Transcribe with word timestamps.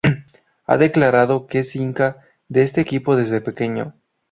Ha 0.65 0.77
declarado 0.79 1.45
que 1.45 1.59
es 1.59 1.75
hincha 1.75 2.17
de 2.47 2.63
este 2.63 2.81
equipo 2.81 3.15
desde 3.15 3.39
pequeño. 3.39 3.93